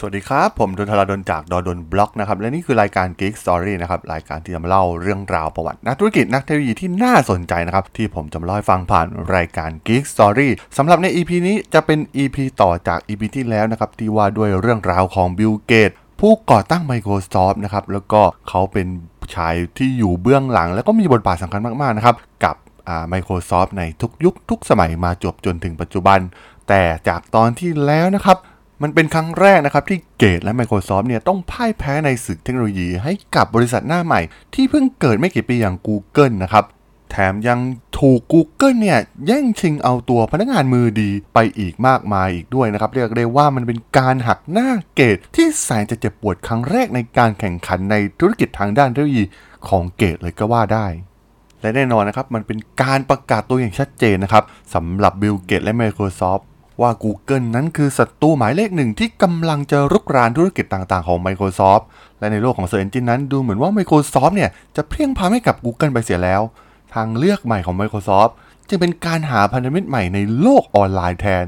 [0.00, 12.98] สวัสดีครับ ผมดนทราดนจากดอดนบล็อกนะครับ และนี่คือรายการ Geek Story นะครับ รายการที่จะมาเล่าเรื่องราวประวัตินักธุรกิจนักเทคโนโลยีที่น่าสนใจนะครับ ที่ผมจะมาเล่าให้ฟังผ่านรายการ Geek Story สำหรับใน EP นี้จะเป็น EP ต่อจาก
[13.08, 15.90] EP ที่แล้วนะครับ ที่ว่าด้วยเรื่องราวของบิลเกต
[16.20, 18.86] ผู้ก่อตั้ง Microsoft นะครับ แล้วก็เขาเป็น
[19.34, 22.56] ชายที่อยู่เบื้องหลัง แล้วก็มีบทบาทสำคัญมากๆนะครับกับ
[22.88, 26.18] อ่า Microsoft ในทุกยุคทุกสมัยมาจบจนถึงปัจจุบัน
[26.68, 28.38] แต่จากตอนที่แล้วนะครับ
[28.82, 34.20] มันเป็นครั้งแรกนะครับที่เกตและ Microsoft เนี่ยต้องพ่ายแพ้ในศึกเทคโนโลยีให้กับบริษัทหน้าใหม่
[34.54, 36.64] ที่เพิ่งเกิดไม่กี่ปีอย่าง Google นะครับ
[37.10, 37.58] แถมยัง
[37.98, 49.24] ถูก Google เนี่ยแย่งชิงเอาตัวพนักงานมือดีไปอีกมากมายอีกด้วยนะครับ เรียกได้ว่ามันเป็นการหักหน้าเกตที่แสนจะเจ็บปวดครั้งแรกในการแข่งขันในธุรกิจทางด้านเทคโนโลยี
[49.68, 50.86] ของเกตเลยก็ว่าได้
[51.60, 56.42] และแน่นอนนะครับ มันเป็นการประกาศตัวอย่างชัดเจนนะครับสำหรับบิลเกตส์และ Microsoft
[56.80, 61.82] ว่า Google นั้นคือศัตรูหมายเลขหนึ่งที่กำลังจะรุกรานธุรกิจต่างๆ ของ Microsoft
[62.18, 66.42] และในโลกของ Search Engine นั้นดูเหมือนว่า Microsoft เนี่ยจะเพลี่ยงพล้ำให้กับ Google ไปเสียแล้ว
[66.94, 68.32] ทางเลือกใหม่ของ Microsoft
[68.68, 71.44] จึงเป็นการหาพันธมิตรใหม่ในโลกออนไลน์แทน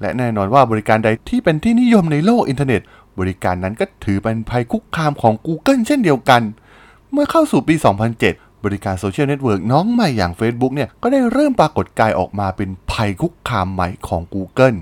[0.00, 2.82] และแน่นอนว่าบริการใดที่เป็นที่นิยมในโลกอินเทอร์เน็ต
[3.18, 6.42] บริการนั้นก็ถือเป็นภัยคุกคามของ Google เช่นเดียวกัน
[7.12, 7.74] เมื่อเข้าสู่ปี
[8.14, 14.78] 2007 บริการ social network น้องใหม่อย่าง Facebook เนี่ยก็ได้เริ่มปรากฏกายออกมาเป็นภัยคุกคามใหม่ของ Google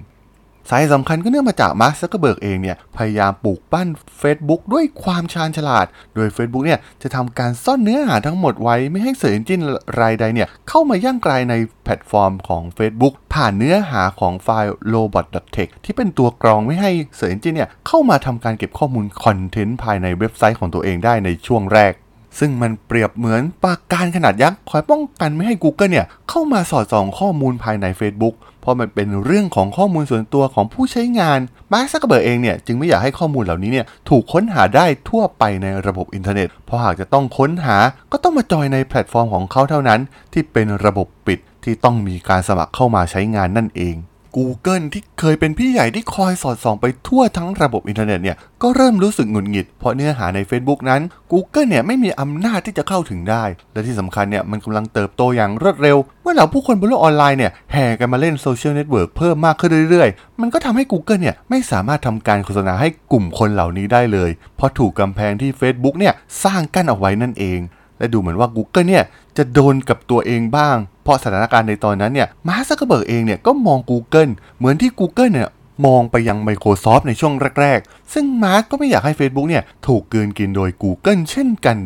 [0.69, 3.89] สาเหตุสำคัญก็เนื่องมาจากมาร์คซักเกอร์เบิร์กเองเนี่ยพยายามปลูกปั้น
[4.21, 9.61] Facebook ด้วยความชาญฉลาด โดย Facebook เนี่ยจะทำการซ่อนเนื้อหาทั้งหมดไว้ไม่ให้ search engine
[10.01, 21.93] รายใดเนี่ยเข้ามาย่างกรายในแพลตฟอร์มของ Facebook ผ่านเนื้อหาของไฟล์ robot.txt ที่เป็นตัวกรองไม่ให้ search engine เนี่ยเข้ามาทำการเก็บข้อมูล content ภายในเว็บไซต์ของตัวเองได้ในช่วงแรก
[22.39, 31.39] ซึ่งมันเปรียบเหมือนปราการขนาดยักษ์คอยป้องกันไม่ให้ Google เนี่ยเข้ามาสอดส่องข้อมูลภายใน Facebook เพราะมันเป็นเรื่องของข้อมูลส่วนตัวของผู้ใช้งาน
[31.73, 37.77] มาร์คซักเกอร์เบิร์กเองเนี่ยจึงไม่อยากให้ข้อมูลเหล่านี้เนี่ยถูกค้นหาได้ทั่วไปในระบบอินเทอร์เน็ต เพราะหากจะต้องค้นหา
[38.13, 40.01] ก็ต้องมาจอยในแพลตฟอร์มของเขาเท่านั้น
[40.33, 43.95] ที่เป็นระบบปิดที่ต้องมีการสมัครเข้ามาใช้งานนั่นเอง
[44.37, 51.01] Google ที่เคยเป็นพี่ใหญ่ที่คอยสอดส่องไปทั่วทั้งระบบอินเทอร์เน็ตเนี่ยก็เริ่มรู้สึกหงุดหงิด เพราะเนื้อหาใน Facebook นั้น
[51.33, 66.15] Google เนี่ยไม่มีอำนาจที่จะเข้าถึงได้ และที่สำคัญเนี่ยมันกำลังเติบโตอย่างรวดเร็ว เมื่อเหล่าผู้คนบนโลกออนไลน์เนี่ยแห่กันมาเล่นโซเชียลเน็ตเวิร์กเพิ่มมากขึ้นเรื่อยๆ มันก็ทำให้ Google เนี่ยไม่สามารถทำการโฆษณาให้กลุ่มคนเหล่านี้ได้เลย เพราะถูกกำแพงที่ Facebook เนี่ย
[66.45, 67.61] สร้างกั้นเอาไว้นั่นเอง
[68.03, 69.05] และดูเหมือนว่า Google เนี่ย
[69.37, 75.49] จะโดนกับตัวเองบ้าง เพราะสถานการณ์ในตอนนั้นเนี่ยมาร์คซักเกอร์เบิร์กเองเนี่ยก็มอง Google เหมือนที่ Google เนี่ย
[75.87, 81.77] มองไปยัง Microsoft ในช่วงแรก ๆ ซึ่งมาร์กก็ไม่อยากให้ Facebook เนี่ยถูกกืนกินโดย Google เช่นกัน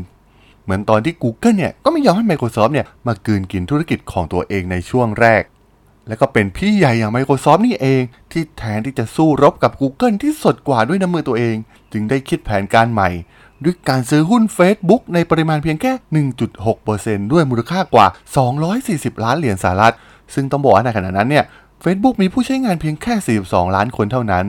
[0.65, 5.43] เหมือนตอนที่ Google เนี่ยก็ไม่ยอมให้ Microsoft เนี่ยมากืนกินธุรกิจของตัวเองในช่วงแรก
[6.09, 8.03] และก็เป็นพี่ใหญ่อย่าง Microsoft นี่เอง
[8.33, 11.57] ที่แทนที่จะสู้รบกับ Google ที่สดกว่าด้วยน้ำมือตัวเอง
[11.93, 13.11] จึงได้คิดแผนการใหม่
[13.65, 15.93] ด้วยการซื้อหุ้น Facebook ในปริมาณเพียงแค่
[16.63, 18.07] 1.6%ด้วยมูลค่ากว่า
[18.65, 19.95] 240 ล้านเหรียญสหรัฐ
[20.35, 21.45] ซึ่งต้องบอกว่าในขณะนั้นเนี่ย
[21.85, 24.47] Facebook มีผู้ใช้งานเพียงแค่ 42 ล้านคนเท่านั้น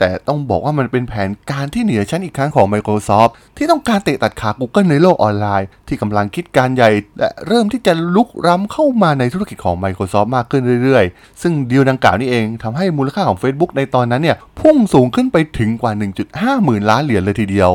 [0.00, 15.92] แต่ต้องบอกว่ามันเป็นแผนการที่เหนือชั้นอีกครั้งของ Microsoft ที่ต้องการเตะตัดขา Google ในโลกออนไลน์ ที่กำลังคิดการใหญ่ และเริ่มที่จะลุกล้ำเข้ามาในธุรกิจของ Microsoft มากขึ้นเรื่อยๆ ซึ่งดีลดังกล่าวนี้เองทำให้มูลค่าของ Facebook ในตอนนั้นเนี่ยพุ่งสูงขึ้นไปถึงกว่า
[16.28, 17.70] 1.5 หมื่นล้านเหรียญเลยทีเดียว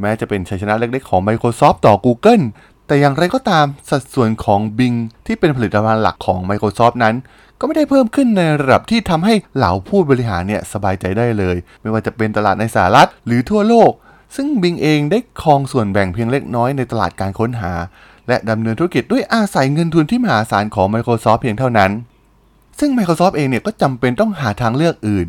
[0.00, 2.44] แม้จะเป็นชัยชนะเล็กๆของ Microsoft ต่อ Google
[2.86, 7.14] แต่อย่างไรก็ตามสัดส่วนของ Bing ที่เป็นผลิตภัณฑ์หลักของ Microsoft นั้น
[7.58, 13.92] ก็ไม่ได้เพิ่มขึ้นในระดับที่ทำให้เหล่าผู้บริหารเนี่ยสบายใจได้เลย ไม่ว่าจะเป็นตลาดในสหรัฐหรือทั่วโลก
[14.36, 17.72] ซึ่ง Bing เองได้ครองส่วนแบ่งเพียงเล็กน้อยในตลาดการค้นหา
[18.28, 21.90] และดำเนินธุรกิจด้วยอาศัยเงินทุนที่มหาศาลของ Microsoft เพียงเท่านั้น
[22.78, 25.26] ซึ่ง Microsoft เองเนี่ยก็จำเป็นต้องหาทางเลือกอื่น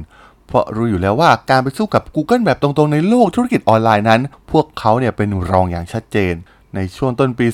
[0.48, 6.34] เพราะรู้อยู่แล้วว่าการไปสู้กับ Google แบบตรงๆในโลกธุรกิจออนไลน์นั้น พวกเขาเนี่ยเป็นรองอย่างชัดเจน
[6.76, 7.48] ในช่วงต้นปี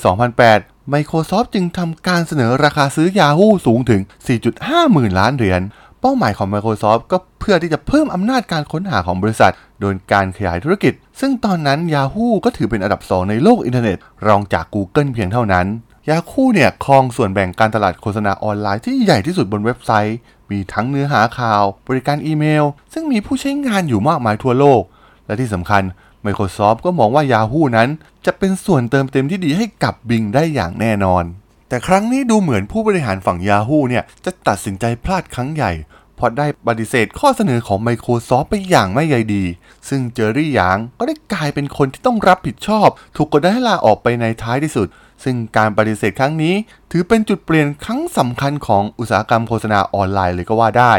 [0.43, 4.01] 2008 Microsoft จึงทำการเสนอราคาซื้อ Yahoo สูงถึง
[4.47, 5.61] 4.5 หมื่นล้านเหรียญ
[6.01, 13.97] เป้าหมายของ Microsoft ก็เพื่อที่จะเพิ่มอำนาจการค้นหาของบริษัท โดยการขยายธุรกิจ ซึ่งตอนนั้น Yahoo ก็ถือเป็นอันดับ 2 ในโลกอินเทอร์เน็ต
[14.27, 15.67] รองจาก Google เพียงเท่านั้น
[16.09, 20.17] Yahoo เนี่ยครองส่วนแบ่งการตลาดโฆษณาออนไลน์ที่ใหญ่ที่สุดบนเว็บไซต์
[20.51, 24.81] มีทั้งเนื้อหาข่าว บริการอีเมล ซึ่งมีผู้ใช้งานอยู่มากมายทั่วโลก
[25.25, 25.83] และที่สำคัญ
[26.25, 27.89] Microsoft ก็มองว่า Yahoo นั้น
[28.25, 31.23] จะเป็นส่วนเติมเต็มที่ดีให้กับ Bing ได้อย่างแน่นอน
[31.69, 35.71] แต่ครั้งนี้ดูเหมือนผู้บริหารฝั่ง Yahoo เนี่ยจะตัดสินใจพลาดครั้งใหญ่
[36.15, 39.43] เพราะได้ปฏิเสธข้อเสนอของ Microsoft ไปอย่างไม่ใยดี
[39.89, 44.87] ซึ่งเจอรี่หยางก็ได้กลายเป็นคนที่ต้องรับผิดชอบ ถูกกดดันให้ลาออกไปในท้ายที่สุด
[45.23, 46.55] ซึ่งการปฏิเสธครั้งนี้
[46.91, 50.93] ถือเป็นจุดเปลี่ยนครั้งสำคัญของอุตสาหกรรมโฆษณาออนไลน์เลยก็ว่าได้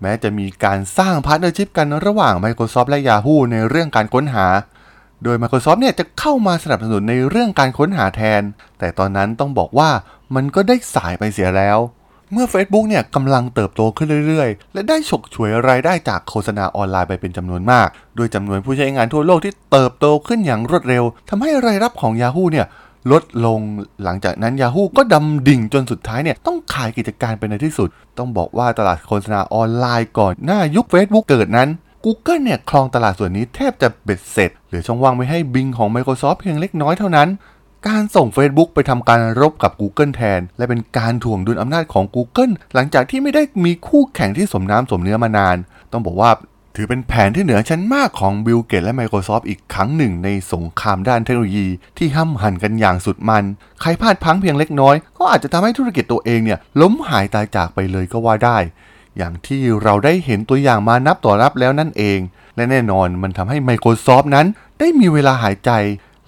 [0.00, 4.46] แม้จะมีการสร้าง partnership กันระหว่าง Microsoft และ Yahoo ในเรื่องการค้นหา
[5.24, 8.42] โดย Microsoft เนี่ยจะเข้ามาสนับสนุนในเรื่องการค้นหาแทน
[8.78, 9.90] แต่ตอนนั้นต้องบอกว่า
[10.34, 11.78] มันก็ได้สายไปเสียแล้ว
[12.32, 22.66] เมื่อ Facebook เนี่ยกำลังเติบโตขึ้นเรื่อยๆ และได้ฉกฉวยรายได้จากโฆษณาออนไลน์ไปเป็นจำนวนมาก โดยจำนวนผู้ใช้งานทั่วโลกที่เติบโตขึ้นอย่างรวดเร็วทำให้รายรับของ Yahoo เนี่ย
[23.12, 23.60] ลดลง
[24.04, 31.68] หลังจากนั้น Yahoo ก็ดำดิ่งจนสุดท้ายเนี่ย ต้องขายกิจการไปในที่สุด ต้องบอกว่าตลาดโฆษณาออนไลน์ก่อนหน้ายุค Facebook เกิดนั้น
[32.04, 37.28] Google เนี่ยครองตลาดส่วนนี้แทบจะเบ็ดเสร็จ เหลือช่องว่างไว้ให้ Bing ของ Microsoft เพียงเล็กน้อยเท่านั้น
[37.88, 45.56] การส่ง Facebook ไปทำการรบกับ Google แทน และเป็นการถ่วงดุลอำนาจของ Google หลังจากที่ไม่ได้มีคู่แข่งที่สมน้ำสมเนื้อมานาน
[45.92, 46.30] ต้องบอกว่า
[46.74, 51.66] ถือเป็นแผนที่เหนือชั้นมากของบิลเกตและ Microsoft อีกครั้งหนึ่งในสงครามด้านเทคโนโลยี
[51.98, 53.44] ที่ห้ำหันกันอย่างสุดมัน
[53.80, 58.58] ใครพลาดพังเพียงเล็กน้อย ก็อาจจะทำให้ธุรกิจตัวเองเนี่ยล้มหายตายจากไปเลยก็ว่าได้
[59.16, 62.18] อย่างที่เราได้เห็นตัวอย่างมานับต่อนับแล้วนั่นเอง
[62.56, 64.46] และแน่นอนมันทำให้ Microsoft นั้น
[64.78, 65.70] ได้มีเวลาหายใจ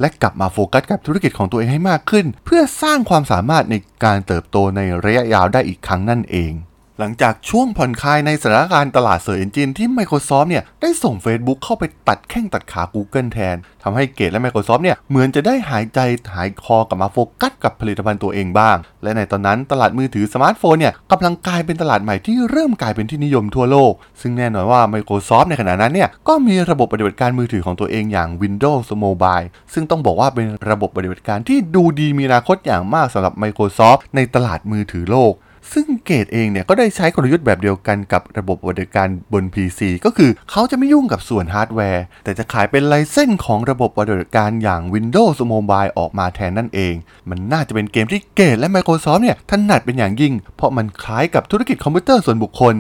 [0.00, 6.52] และกลับมาโฟกัสกับธุรกิจของตัวเองให้มากขึ้น เพื่อสร้างความสามารถในการเติบโตในระยะยาวได้อีกครั้งนั่นเอง
[7.00, 15.98] หลังจากช่วงผ่อนคลายในสถานการณ์ตลาด search engine ที่ Microsoft เนี่ยได้ส่ง Facebook เข้าไปตัดแข้งตัดขา Google แทนทำให้เกตและ Microsoft เนี่ยเหมือนจะได้หายใจ
[16.34, 35.34] หายคอกลับมาโฟกัสกับผลิตภัณฑ์ตัวเองบ้าง และในตอนนั้นตลาดมือถือสมาร์ทโฟนเนี่ยกำลังกลายเป็นตลาดใหม่ที่เริ่มกลายเป็นที่นิยมทั่วโลก ซึ่งแน่นอนว่า Microsoft ในขณะนั้นเนี่ยก็มีระบบปฏิบัติการมือถือของตัวเองอย่าง Windows Mobile ซึ่งต้องบอกว่าเป็นระบบปฏิบัติการที่ดูดีมีอนาคตอย่างมากสำหรับ Microsoft ในตลาดมือถือโลก
[35.72, 46.94] ซึ่งเกตเองเนี่ยก็ได้ใช้กลยุทธ์แบบเดียวกันกับระบบปฏิบัติการบน PC ก็คือเขาจะไม่ยุ่งกับส่วนฮาร์ดแวร์ แต่จะขายเป็น license ของระบบปฏิบัติการอย่าง Windows Mobile ออกมาแทนนั่นเอง
[47.30, 52.74] มันน่าจะเป็นเกมที่เกตและ Microsoft เนี่ยถนัดเป็นอย่างยิ่ง เพราะมันคล้ายกับธุรกิจคอมพิวเตอร์ส่วนบุคคล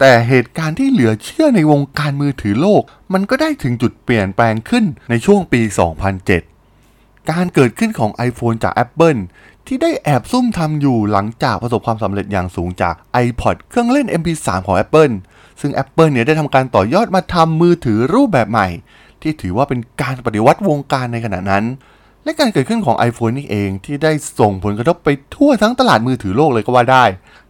[0.00, 2.82] แต่เหตุการณ์ที่เหลือเชื่อในวงการมือถือโลก
[3.12, 5.60] มันก็ได้ถึงจุดเปลี่ยนแปลงขึ้นในช่วงปี
[6.08, 6.51] 2007
[7.30, 9.20] การเกิดขึ้นของ iPhone จาก Apple
[9.66, 12.94] ที่ได้แอบซุ่มทำอยู่หลังจากประสบความสำเร็จอย่างสูงจาก
[13.26, 15.12] iPod เครื่องเล่น MP3 ของ Apple
[15.60, 18.68] ซึ่ง Apple เนี่ยได้ทำการต่อยอดมาทำมือถือรูปแบบใหม่
[19.22, 21.64] ที่ถือว่าเป็นการปฏิวัติวงการในขณะนั้น
[22.24, 27.04] และการเกิดขึ้นของ iPhone นี่เองที่ได้ส่งผลกระทบไปทั่วทั้งตลาดมือถือโลกเลยก็ว่าได้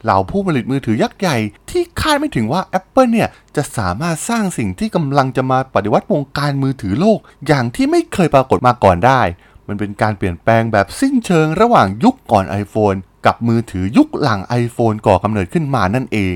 [0.04, 1.36] เหล่าผู้ผลิตมือถือยักษ์ใหญ่
[1.70, 9.20] ที่คาดไม่ถึงว่า Apple เนี่ยจะสามารถสร้างสิ่งที่กำลังจะมาปฏิวัติวงการมือถือโลก อย่างที่ไม่เคยปรากฏมาก่อนได้
[9.68, 16.34] มันเป็นการเปลี่ยนแปลงแบบสิ้นเชิงระหว่างยุคก่อน iPhone กับมือถือยุคหลัง iPhone ก่อกำเนิดขึ้นมานั่นเอง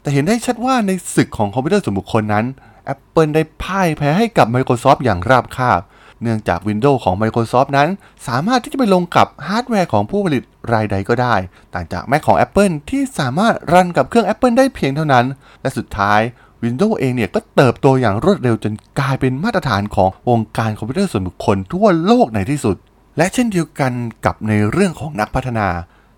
[0.00, 2.44] แต่เห็นได้ชัดว่าในศึกของคอมพิวเตอร์ส่วนบุคคลนั้น
[2.92, 5.80] Apple ได้พ่ายแพ้ให้กับ Microsoft อย่างราบคาบ
[6.22, 7.88] เนื่องจาก Windows ของ Microsoft นั้น
[8.28, 10.42] สามารถที่จะไปลงกับฮาร์ดแวร์ของผู้ผลิต
[10.72, 11.34] รายใดก็ได้
[11.74, 15.26] ต่างจาก Mac ของ Apple ที่สามารถ run กับเครื่อง Apple ได้เพียงเท่านั้น
[15.60, 16.20] และสุดท้าย
[16.62, 22.76] Windows เองเนี่ยก็เติบโตอย่างรวดเร็วจนกลายเป็นมาตรฐานของวงการคอมพิวเตอร์ส่วนบุคคลทั่วโลกในที่สุด
[23.16, 23.92] และเช่นเดียวกัน
[24.24, 25.68] กับในเรื่องของนักพัฒนา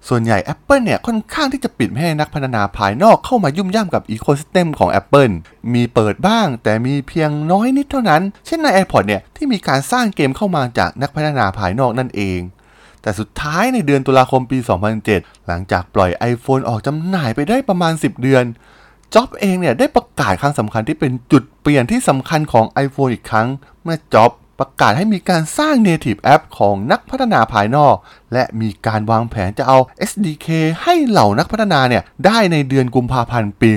[0.09, 5.35] ส่วนใหญ่ Apple เนี่ยค่อนข้างที่จะปิดไม่ให้นักพัฒนาภายนอกเข้ามายุ่มย่ำกับอีโค y ิสเต็มของ Apple
[5.73, 12.41] มีเปิดบ้างแต่มีเพียงน้อยนิดเท่านั้น เช่นใน iPod เนี่ยที่มีการสร้างเกมเข้ามาจากนักพัฒนาภายนอกนั่นเอง
[13.03, 14.59] แต่สุดท้ายในเดือนตุลาคมปี
[15.03, 18.45] 2007 หลังจากปล่อย iPhone ออกจำหน่ายไปได้ประมาณ 10 เดือน
[19.15, 23.49] จ็อบเองเนี่ยได้ประกาศครั้งสำคัญที่เป็นจุดเปลี่ยนที่สำคัญของ iPhone อีกครั้ง
[23.83, 27.97] เมื่อจ็อบประกาศให้มีการสร้าง Native App ของนักพัฒนาภายนอก
[28.33, 29.79] และมีการวางแผนจะเอา
[30.11, 30.47] SDK
[30.83, 33.71] ให้เหล่านักพัฒนาเนี่ยได้ในเดือนกุมภาพันธ์ปี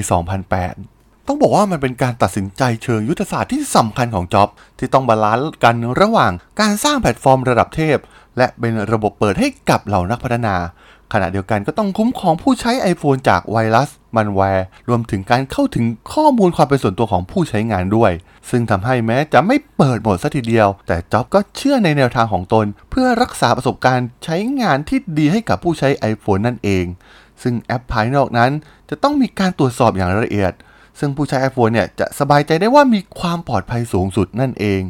[0.51, 0.95] 2008
[1.27, 7.98] ต้องบอกว่ามันเป็นการตัดสินใจเชิงยุทธศาสตร์ที่สำคัญของจ็อบส์ ที่ต้อง balance กันระหว่างการสร้างแพลตฟอร์มระดับเทพ
[8.38, 10.55] และเป็นระบบเปิดให้กับเหล่านักพัฒนา
[11.13, 18.12] ขณะเดียวกันก็ต้องคุ้มครองผู้ใช้ iPhone จากไวรัส มันแวร์ รวมถึงการเข้าถึงข้อมูลความเป็นส่วนตัวของผู้ใช้งานด้วย
[18.50, 26.86] ซึ่งทำให้แม้จะไม่เปิดหมดเสียทีเดียว แต่จ็อบส์ก็เชื่อในแนวทางของตน เพื่อรักษาประสบการณ์ใช้งานที่ดีให้กับผู้ใช้ iPhone นั่นเอง
[27.44, 28.51] ซึ่งแอปภายนอกนั้น
[28.89, 30.53] จะต้องมีการตรวจสอบอย่างละเอียด
[31.00, 34.82] ซึ่งผู้ใช้ iPhone เนี่ยจะสบายใจได้ว่ามีความปลอดภัยสูงสุดนั่นเอง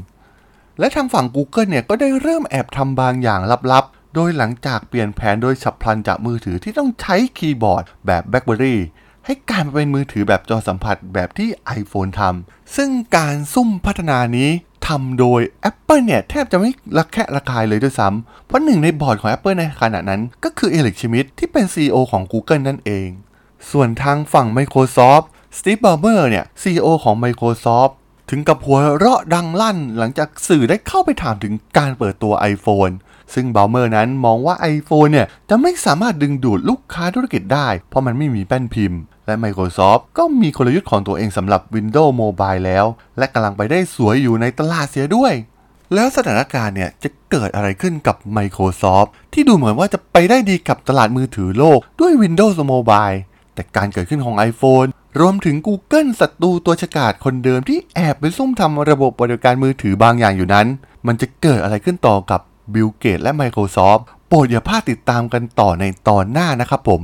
[0.79, 3.39] และทางฝั่ง Google เนี่ยก็ได้เริ่มแอบทำบางอย่าง
[3.71, 8.77] ลับๆ โดยหลังจากเปลี่ยนแผนโดยฉับพลันจากมือถือที่ต้องใช้คีย์บอร์ดแบบ BlackBerry
[9.25, 14.50] ให้กลายมาเป็นมือถือแบบจอสัมผัสแบบที่ iPhone ทำ ซึ่งการซุ่มพัฒนานี้
[14.88, 23.07] ทำโดย Apple เนี่ย แทบจะไม่ระแคะระคายเลยด้วยซ้ำ เพราะหนึ่งในบอร์ดของ Apple ในขณะนั้น ก็คือ Eric Schmidt ที่เป็น CEO ของ Google นั่นเอง
[23.71, 25.25] ส่วนทางฝั่ง Microsoft
[25.57, 27.91] Steve Ballmer เนี่ย CEO ของ Microsoft
[28.29, 32.93] ถึงกับหัวเราะดังลั่นหลังจากสื่อได้เข้าไปถามถึงการเปิดตัว iPhone
[33.33, 42.85] ซึ่ง Ballmer นั้นมองว่า iPhone เนี่ย จะไม่สามารถดึงดูดลูกค้าธุรกิจได้ เพราะมันไม่มีแป้นพิมพ์ และ Microsoft ก็มีกลยุทธ์ของตัวเองสำหรับ Windows Mobile แล้ว
[43.17, 45.33] และกำลังไปได้สวยอยู่ในตลาดเสียด้วย
[45.93, 53.19] แล้วสถานการณ์เนี่ย จะเกิดอะไรขึ้นกับ Microsoft ที่ดูเหมือนว่าจะไปได้ดีกับตลาดมือถือโลกด้วย Windows Mobile
[53.53, 60.67] แต่การเกิดขึ้นของ iPhone รวมถึง Google ศัตรูตัวฉกาจคนเดิมที่แอบไปซุ่มทำระบบบริการมือถือบางอย่างอยู่นั้น
[61.07, 62.41] มันจะเกิดอะไรขึ้นต่อกับ
[62.74, 67.01] บิลเกตส์และ Microsoft โปรดอย่าพลาดติดตามกันต่อในตอนหน้านะครับผม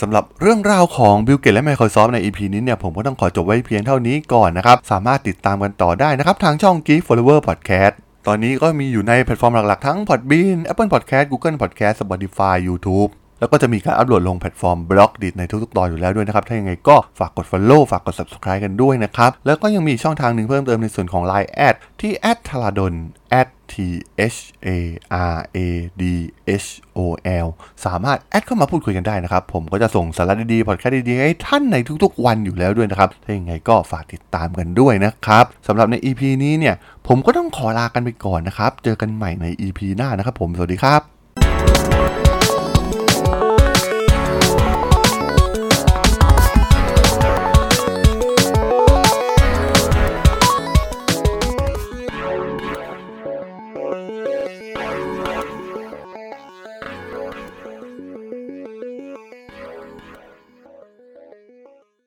[0.00, 7.94] สำหรับเรื่องราวของ Bill Gates และ Microsoft ใน EP นี้เนี่ยผมก็ต้องขอจบไว้เพียงเท่านี้ก่อนนะครับ สามารถติดตามกันต่อได้นะครับทางช่อง Geek Forever Podcast
[8.26, 18.14] ตอนนี้ก็มีอยู่ในแพลตฟอร์มหลักๆ ทั้ง Podbean Apple Podcast Google Podcast Spotify YouTube แล้วก็จะมีการอัปโหลดลงแพลตฟอร์ม Blockdit ในทุกๆตอนอยู่แล้วด้วยนะครับ ถ้ายังไงก็ฝากกด Follow ฝากกด
[18.18, 22.12] Subscribe กันด้วยนะครับ แล้วก็ยังมีช่องทางหนึ่งเพิ่มเติมในส่วนของ Line แอดที่
[22.46, 22.94] t h a r a d o n
[23.72, 23.74] t
[24.34, 24.36] h
[24.68, 24.70] a
[25.34, 25.58] r a
[26.00, 26.02] d
[26.64, 26.98] h o
[27.44, 27.46] l
[27.84, 36.74] สามารถ add เข้ามาพูดคุยกันได้นะครับ ผมก็จะส่งสาระดีๆพอดแคสต์ดีๆให้ท่านในทุกๆวันอยู่แล้วด้วยนะครับ ถ้ายังไงก็ฝากติดตามกันด้วยนะครับสำหรับใน EP นี้เนี่ย
[37.06, 41.15] ผมก็ต้องขอลากันไปก่อนนะครับ เจอกันใหม่ใน EP หน้านะครับผมสวัสดีครับ